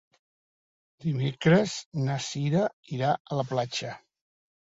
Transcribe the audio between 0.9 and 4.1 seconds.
Dimecres na Cira irà a la platja.